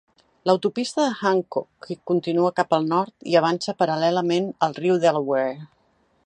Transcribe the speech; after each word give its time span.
L'autopista 0.49 1.03
de 1.07 1.11
Hancock 1.27 1.91
continua 2.11 2.53
cap 2.61 2.73
al 2.79 2.89
nord 2.95 3.29
i 3.35 3.37
avança 3.43 3.77
paral·lelament 3.83 4.49
al 4.69 4.75
riu 4.81 4.99
Delaware. 5.05 5.55